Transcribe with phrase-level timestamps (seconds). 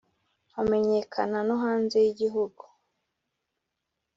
[0.49, 2.63] nkamenyekana no hanze y’igihugu